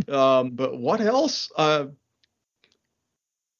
[0.08, 1.50] Um, but what else?
[1.56, 1.86] Uh,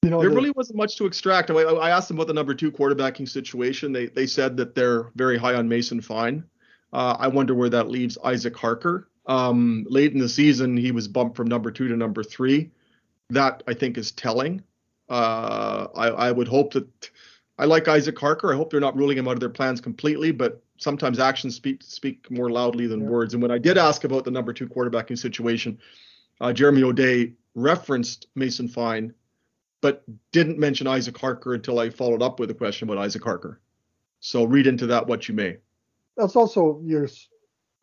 [0.02, 1.50] You know, there the- really wasn't much to extract.
[1.50, 3.92] I, I asked them about the number two quarterbacking situation.
[3.92, 6.42] They they said that they're very high on Mason Fine.
[6.92, 9.08] Uh, I wonder where that leaves Isaac Harker.
[9.26, 12.70] Um, late in the season, he was bumped from number two to number three.
[13.30, 14.62] That I think is telling.
[15.08, 17.10] Uh, I, I would hope that
[17.58, 18.52] I like Isaac Harker.
[18.52, 21.82] I hope they're not ruling him out of their plans completely, but sometimes actions speak
[21.82, 23.08] speak more loudly than Yeah.
[23.08, 23.34] words.
[23.34, 25.78] And when I did ask about the number two quarterbacking situation,
[26.40, 29.14] uh, Jeremy O'Day referenced Mason Fine,
[29.80, 33.60] but didn't mention Isaac Harker until I followed up with a question about Isaac Harker.
[34.20, 35.56] So read into that what you may.
[36.16, 37.08] that's also your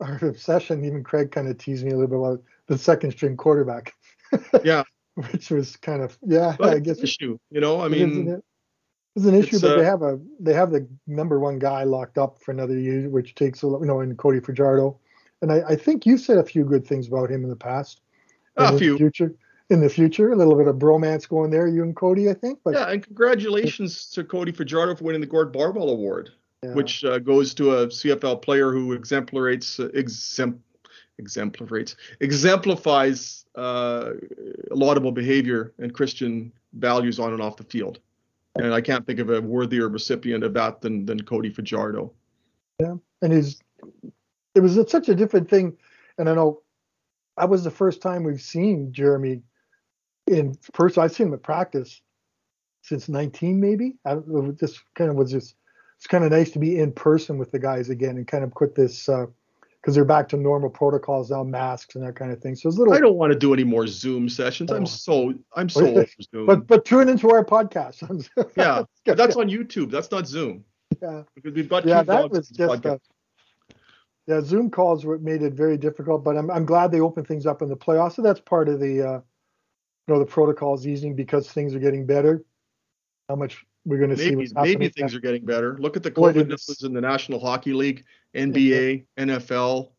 [0.02, 0.86] our obsession.
[0.86, 3.94] Even Craig kind of teased me a little bit about the second string quarterback.
[4.64, 4.84] Yeah.
[5.32, 6.56] which was kind of yeah.
[6.58, 7.38] But I guess issue.
[7.52, 8.44] You know, I it is, isn't mean?
[9.20, 11.84] It's an issue, it's, but they uh, have a they have the number one guy
[11.84, 14.98] locked up for another year, which takes a you know in Cody Fajardo,
[15.42, 18.02] and I, I think you said a few good things about him in the past.
[18.58, 18.92] A in few.
[18.94, 19.36] The future,
[19.70, 22.60] in the future, a little bit of bromance going there, you and Cody, I think.
[22.64, 26.32] But yeah, and congratulations to Cody Fajardo for winning the Gord Barwell Award.
[26.64, 30.60] yeah, which uh, goes to a CFL player who exemplarates uh, exempl-
[31.20, 34.12] exemplates, exemplifies uh,
[34.72, 38.00] laudable behavior and Christian values on and off the field.
[38.56, 42.12] And I can't think of a worthier recipient of that than than Cody Fajardo.
[42.80, 43.34] Yeah, and
[44.56, 45.76] it was such a different thing
[46.18, 46.62] and i know
[47.38, 49.42] that was the first time we've seen jeremy
[50.28, 52.02] in person i've seen him at practice
[52.84, 54.56] since 19 maybe i don't know
[54.96, 55.56] kind of was just
[55.98, 58.52] it's kind of nice to be in person with the guys again and kind of
[58.52, 59.26] put this uh,
[59.82, 62.78] because they're back to normal protocols now masks and that kind of thing so it's
[62.78, 64.72] a little I don't want to do any more Zoom sessions.
[64.72, 64.86] I'm Oh.
[64.86, 66.46] so I'm so old for Zoom.
[66.46, 68.84] but but tune into our podcast yeah,
[69.16, 69.92] that's on YouTube.
[69.92, 70.64] That's not Zoom
[71.02, 72.96] yeah because we've got yeah, two that was just podcast.
[72.96, 72.98] uh,
[74.28, 74.42] yeah.
[74.42, 77.62] Zoom calls were made it very difficult, but I'm I'm glad they opened things up
[77.62, 78.16] in the playoffs.
[78.16, 79.14] So that's part of the uh,
[80.08, 82.44] you know the protocols easing because things are getting better.
[83.30, 85.78] How much we're going to see maybe maybe things are getting better.
[85.80, 88.04] Look at the COVID numbers in the National Hockey League,
[88.36, 89.92] NBA, NFL.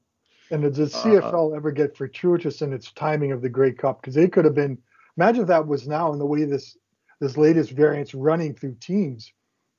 [0.51, 4.01] And did the Uh, CFL ever get fortuitous in its timing of the Grey Cup?
[4.01, 4.79] Because they could have been.
[5.17, 6.77] Imagine if that was now in the way this
[7.21, 9.33] this latest variant's running through teams.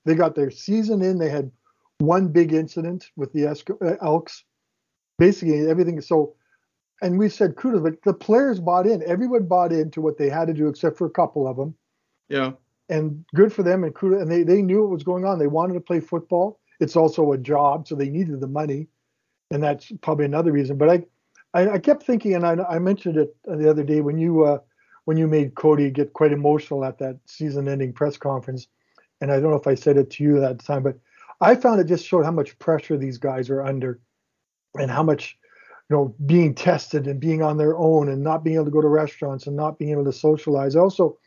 [0.06, 1.18] They got their season in.
[1.18, 1.52] They had
[2.00, 4.44] one big incident with the uh, Elks.
[5.18, 6.02] Basically, everything.
[6.02, 6.36] So,
[7.02, 9.04] and we said kudos, but the players bought in.
[9.04, 11.76] Everyone bought into what they had to do, except for a couple of them.
[12.30, 12.54] Yeah,
[12.92, 13.84] And good for them.
[13.84, 14.22] And kudos.
[14.22, 15.40] And they they knew what was going on.
[15.40, 16.60] They wanted to play football.
[16.80, 18.88] It's also a job, so they needed the money
[19.52, 20.78] and that's probably another reason.
[20.78, 21.04] But I,
[21.54, 24.60] I, I kept thinking, and I, I mentioned it the other day when you uh,
[25.06, 28.68] when you made Cody get quite emotional at that season-ending press conference,
[29.20, 30.98] and I don't know if I said it to you that time, but
[31.42, 34.00] I found it just showed how much pressure these guys are under,
[34.76, 35.38] and how much,
[35.90, 38.82] you know, being tested and being on their own and not being able to go
[38.82, 40.76] to restaurants and not being able to socialize.
[40.76, 41.18] Also,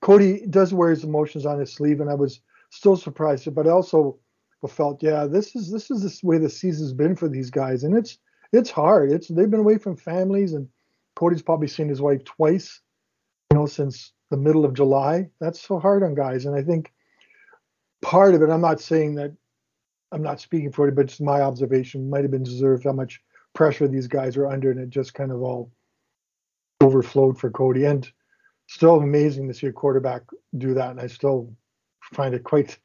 [0.00, 3.70] Cody does wear his emotions on his sleeve, and I was still surprised, but I
[3.70, 4.18] also
[4.68, 7.96] felt, yeah, this is this is this way the season's been for these guys, and
[7.96, 8.18] it's
[8.52, 9.10] it's hard.
[9.10, 10.68] It's they've been away from families, and
[11.16, 12.80] Cody's probably seen his wife twice,
[13.50, 15.28] you know, since the middle of July.
[15.40, 16.92] That's so hard on guys, and I think
[18.02, 18.50] part of it.
[18.50, 19.32] I'm not saying that
[20.12, 23.20] I'm not speaking for it, but just my observation might have been deserved how much
[23.54, 25.70] pressure these guys are under, and it just kind of all
[26.80, 27.84] overflowed for Cody.
[27.84, 28.10] And
[28.68, 30.22] still amazing to see a quarterback
[30.56, 31.52] do that, and I still
[32.12, 32.78] find it quite.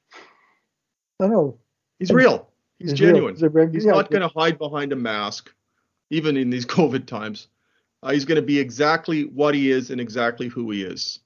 [1.20, 1.60] I don't know.
[2.00, 2.50] he's real.
[2.80, 3.14] He's real.
[3.14, 3.36] genuine.
[3.36, 5.54] A He's yeah, not going to hide behind a mask,
[6.10, 7.48] even in these COVID times.
[8.02, 11.20] Uh, he's going to be exactly what he is and exactly who he is,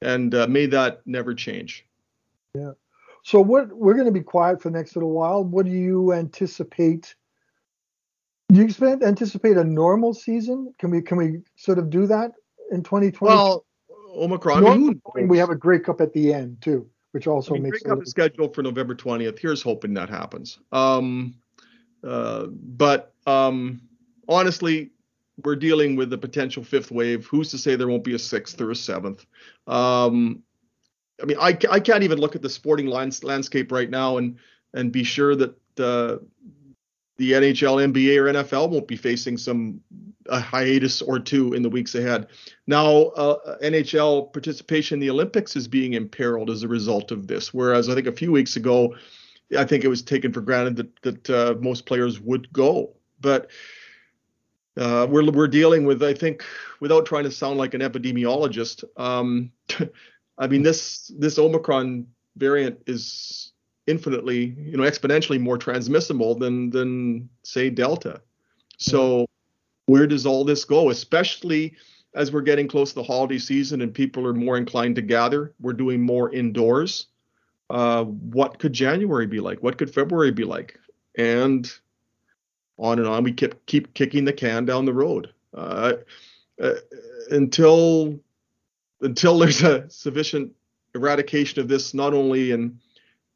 [0.00, 1.84] and uh, may that never change.
[2.54, 2.72] Yeah.
[3.22, 5.42] So what we're going to be quiet for the next little while.
[5.42, 7.14] What do you anticipate?
[8.48, 10.72] Do you expect anticipate a normal season?
[10.78, 12.32] Can we can we sort of do that
[12.70, 13.34] in 2020?
[13.34, 13.65] Well,
[14.16, 14.62] Omicron.
[14.62, 17.82] Normally, we have a Grey Cup at the end too, which also I mean, makes
[17.82, 19.38] Grey Cup is scheduled for November 20th.
[19.38, 20.58] Here's hoping that happens.
[20.72, 21.34] Um,
[22.04, 23.80] uh, but um,
[24.28, 24.90] honestly,
[25.44, 27.26] we're dealing with the potential fifth wave.
[27.26, 29.26] Who's to say there won't be a sixth or a seventh?
[29.66, 30.42] Um,
[31.22, 34.38] I mean, I, I can't even look at the sporting lands, landscape right now and
[34.74, 36.18] and be sure that uh,
[37.16, 39.80] the NHL, NBA, or NFL won't be facing some
[40.28, 42.26] a hiatus or two in the weeks ahead.
[42.66, 47.54] Now, uh, NHL participation in the Olympics is being imperiled as a result of this.
[47.54, 48.94] Whereas I think a few weeks ago,
[49.56, 52.92] I think it was taken for granted that that uh, most players would go.
[53.20, 53.50] But
[54.76, 56.44] uh, we're we're dealing with, I think,
[56.80, 58.84] without trying to sound like an epidemiologist.
[58.96, 59.52] Um,
[60.38, 63.52] I mean, this this Omicron variant is
[63.86, 68.20] infinitely, you know, exponentially more transmissible than than say Delta.
[68.78, 69.26] So
[69.86, 70.90] where does all this go?
[70.90, 71.74] Especially
[72.14, 75.52] as we're getting close to the holiday season and people are more inclined to gather.
[75.60, 77.06] We're doing more indoors.
[77.68, 79.62] Uh, what could January be like?
[79.62, 80.78] What could February be like?
[81.16, 81.70] And
[82.78, 83.24] on and on.
[83.24, 85.94] We keep keep kicking the can down the road uh,
[86.60, 86.74] uh,
[87.30, 88.18] until
[89.00, 90.52] until there's a sufficient
[90.94, 92.78] eradication of this, not only in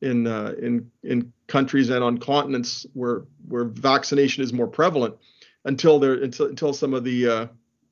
[0.03, 5.17] in uh, in in countries and on continents where where vaccination is more prevalent,
[5.65, 7.47] until there until until some of the uh,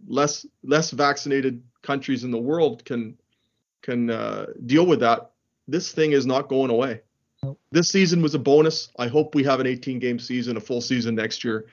[0.06, 3.16] less less vaccinated countries in the world can
[3.82, 5.30] can uh, deal with that.
[5.66, 7.02] This thing is not going away.
[7.70, 8.88] This season was a bonus.
[8.98, 11.66] I hope we have an 18 game season, a full season next year.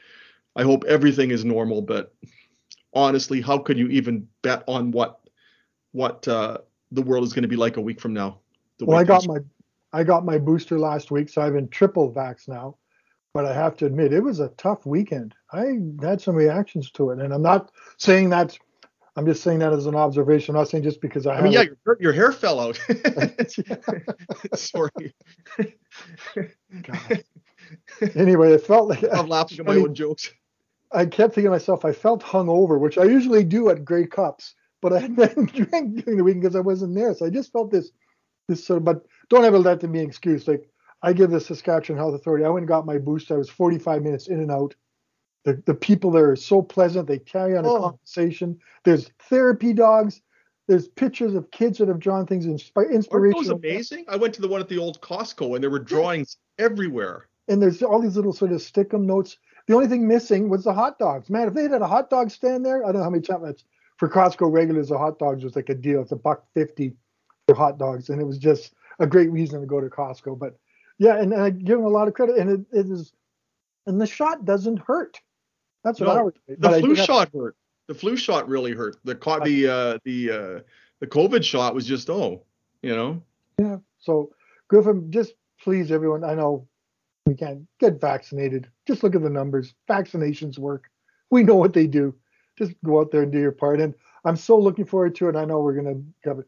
[0.56, 2.14] I hope everything is normal, but
[2.94, 5.20] honestly, how could you even bet on what
[5.92, 6.60] what uh,
[6.92, 8.40] the world is going to be like a week from now?
[8.80, 9.40] Well, I got my
[9.96, 12.76] I got my booster last week, so I've been triple vax now.
[13.34, 15.34] But I have to admit, it was a tough weekend.
[15.52, 18.58] I had some reactions to it, and I'm not saying that.
[19.18, 20.54] I'm just saying that as an observation.
[20.54, 21.36] I'm not saying just because I.
[21.36, 21.42] Have.
[21.42, 22.78] I mean, yeah, your, your hair fell out.
[24.56, 25.14] Sorry.
[28.16, 30.32] anyway, it felt like I'm laughing at my own jokes.
[30.92, 34.56] I kept thinking to myself, I felt hungover, which I usually do at Grey Cups,
[34.82, 37.14] but I hadn't drank during the weekend because I wasn't there.
[37.14, 37.92] So I just felt this,
[38.48, 38.86] this sort of.
[38.86, 40.48] But don't ever let them be an excuse.
[40.48, 40.70] Like
[41.02, 42.46] I give the Saskatchewan Health Authority.
[42.46, 43.32] I went and got my boost.
[43.32, 44.76] I was 45 minutes in and out.
[45.44, 47.08] The the people there are so pleasant.
[47.08, 47.82] They carry on a oh.
[47.82, 48.60] conversation.
[48.84, 50.22] There's therapy dogs.
[50.68, 53.04] There's pictures of kids that have drawn things inspiration.
[53.12, 54.06] Aren't those amazing?
[54.08, 56.66] I went to the one at the old Costco and there were drawings yeah.
[56.66, 57.28] everywhere.
[57.48, 59.38] And there's all these little sort of stick 'em notes.
[59.68, 61.30] The only thing missing was the hot dogs.
[61.30, 63.64] Man, if they had a hot dog stand there, I don't know how many times
[63.98, 66.02] for Costco regulars, the hot dogs was like a deal.
[66.02, 66.96] It's a buck fifty
[67.54, 70.40] hot dogs, and it was just a great reason to go to Costco.
[70.40, 70.58] But
[70.98, 73.14] yeah, and, and I give them a lot of credit, and it, it is,
[73.86, 75.20] and the shot doesn't hurt.
[75.84, 76.56] That's what no, I say.
[76.58, 77.56] The flu shot hurt.
[77.88, 78.98] The flu shot really hurt.
[79.04, 80.60] The the uh, the uh,
[81.00, 82.44] the COVID shot was just oh,
[82.82, 83.22] you know.
[83.60, 83.78] Yeah.
[84.00, 84.32] So
[84.68, 86.24] Griffin, just please everyone.
[86.24, 86.68] I know
[87.26, 88.68] we can't get vaccinated.
[88.88, 89.76] Just look at the numbers.
[89.88, 90.90] Vaccinations work.
[91.30, 92.16] We know what they do.
[92.58, 93.82] Just go out there and do your part.
[93.82, 95.36] And I'm so looking forward to it.
[95.36, 96.02] I know we're gonna
[96.40, 96.48] it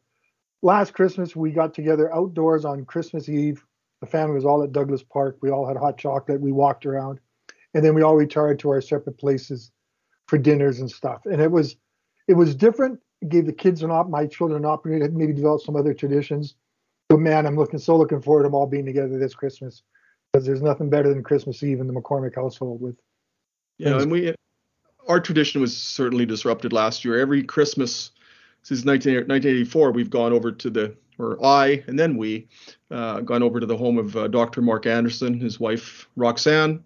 [0.61, 3.63] last Christmas we got together outdoors on Christmas Eve.
[4.01, 5.37] The family was all at Douglas Park.
[5.41, 6.39] We all had hot chocolate.
[6.39, 7.19] We walked around,
[7.73, 9.71] and then we all retired to our separate places
[10.27, 11.25] for dinners and stuff.
[11.25, 11.77] And it was
[12.27, 12.99] it was different.
[13.21, 15.93] It gave the kids an op, my children an opportunity to maybe develop some other
[15.93, 16.55] traditions.
[17.09, 19.81] But man, I'm looking so looking forward to them all being together this Christmas
[20.31, 22.97] because there's nothing better than Christmas Eve in the McCormick household with.
[23.77, 24.35] Yeah, and we
[25.07, 27.17] our tradition was certainly disrupted last year.
[27.17, 28.11] Every Christmas
[28.67, 32.49] since 19, 1984, we've gone over to the, or I and then we,
[32.91, 34.61] uh, gone over to the home of uh, Dr.
[34.61, 36.83] Mark Anderson, his wife Roxanne,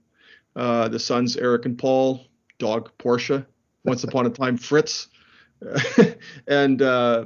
[0.56, 2.28] uh, the sons Eric and Paul,
[2.60, 3.48] dog Portia,
[3.84, 5.08] once upon a time Fritz,
[6.48, 7.26] and uh,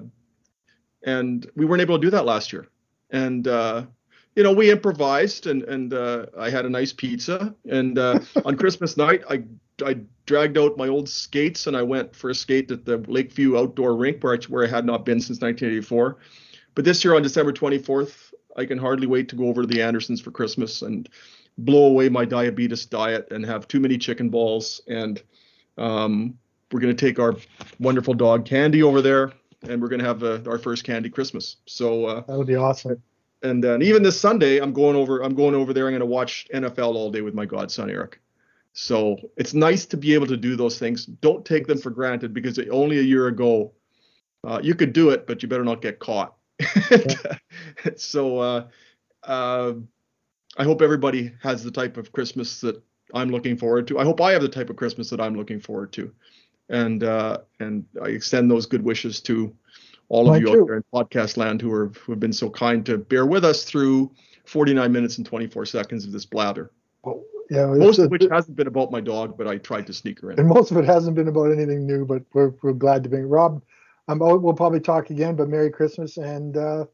[1.03, 2.65] and we weren't able to do that last year.
[3.09, 3.87] And uh,
[4.35, 7.55] you know, we improvised, and and uh, I had a nice pizza.
[7.69, 9.43] And on Christmas night, I
[9.83, 13.57] I dragged out my old skates and I went for a skate at the Lakeview
[13.57, 16.17] Outdoor Rink where I, where I had not been since 1984.
[16.73, 19.81] But this year on December 24th, I can hardly wait to go over to the
[19.81, 21.09] Andersons for Christmas and
[21.57, 24.81] blow away my diabetes diet and have too many chicken balls.
[24.87, 25.21] And
[25.77, 26.37] um,
[26.71, 27.35] we're going to take our
[27.79, 29.31] wonderful dog Candy over there
[29.63, 31.57] and we're going to have uh, our first Candy Christmas.
[31.65, 33.01] So uh, that would be awesome.
[33.43, 35.21] And then even this Sunday, I'm going over.
[35.21, 35.85] I'm going over there.
[35.85, 38.19] I'm going to watch NFL all day with my godson Eric.
[38.73, 41.05] So it's nice to be able to do those things.
[41.05, 43.71] Don't take them for granted because only a year ago
[44.45, 46.35] uh, you could do it, but you better not get caught.
[47.95, 48.67] So uh,
[49.23, 49.73] uh,
[50.57, 52.81] I hope everybody has the type of Christmas that
[53.13, 53.99] I'm looking forward to.
[53.99, 56.11] I hope I have the type of Christmas that I'm looking forward to,
[56.69, 59.55] and uh, and I extend those good wishes to
[60.09, 62.85] all of you out there in podcast land who, are, who have been so kind
[62.85, 64.11] to bear with us through
[64.45, 66.71] 49 minutes and 24 seconds of this blather.
[67.03, 70.21] Well, yeah, most of which hasn't been about my dog, but I tried to sneak
[70.21, 70.39] her in.
[70.39, 73.21] And most of it hasn't been about anything new, but we're we're glad to be
[73.21, 73.61] Rob.
[74.07, 76.85] I'm we'll probably talk again, but Merry Christmas and uh,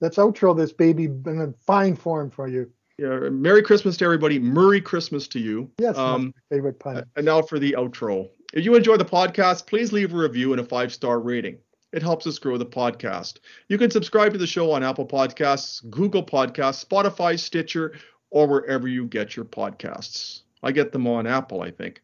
[0.00, 2.70] let's outro this baby in a fine form for you.
[2.98, 4.38] Yeah, Merry Christmas to everybody.
[4.38, 5.70] Merry Christmas to you.
[5.78, 7.04] Yes, um, favorite pun.
[7.16, 8.28] And now for the outro.
[8.52, 11.58] If you enjoy the podcast, please leave a review and a five star rating.
[11.92, 13.38] It helps us grow the podcast.
[13.68, 17.94] You can subscribe to the show on Apple Podcasts, Google Podcasts, Spotify, Stitcher,
[18.30, 20.40] or wherever you get your podcasts.
[20.62, 22.00] I get them on Apple, I think.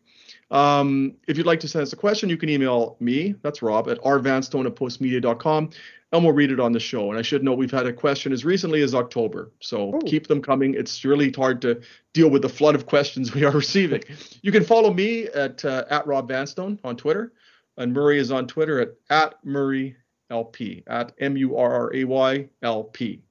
[0.51, 3.89] Um, if you'd like to send us a question, you can email me, that's Rob,
[3.89, 5.71] at rvanstone at postmedia.com,
[6.13, 7.11] and we'll read it on the show.
[7.11, 9.99] And I should note we've had a question as recently as October, so oh.
[10.07, 10.75] keep them coming.
[10.75, 11.81] It's really hard to
[12.15, 14.03] deal with the flood of questions we are receiving.
[14.43, 17.33] you can follow me at uh, at Rob Vanstone on Twitter,
[17.79, 19.97] and Murray is on Twitter at at Murray
[20.31, 23.23] LP at M U R R A Y L P.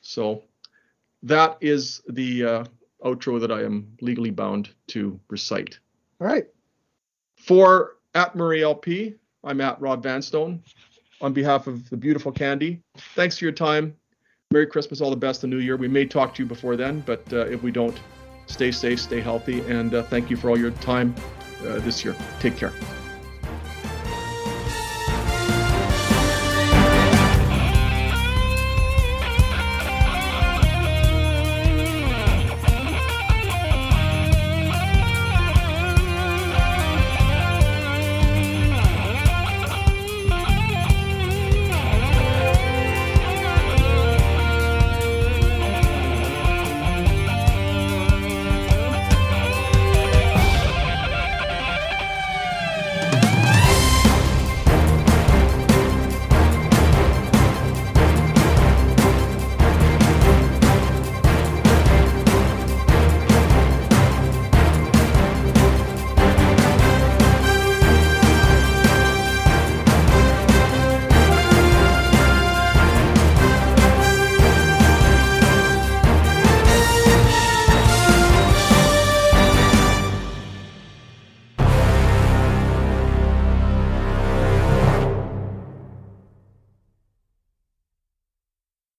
[0.00, 0.42] So
[1.22, 2.64] that is the uh,
[3.04, 5.78] outro that I am legally bound to recite.
[6.20, 6.46] All right.
[7.36, 10.62] For at Murray LP, I'm at Rob Vanstone.
[11.20, 12.82] On behalf of the beautiful Candy,
[13.14, 13.96] thanks for your time.
[14.50, 15.76] Merry Christmas, all the best, the new year.
[15.76, 17.98] We may talk to you before then, but uh, if we don't,
[18.46, 21.14] stay safe, stay healthy, and uh, thank you for all your time
[21.66, 22.14] uh, this year.
[22.40, 22.72] Take care.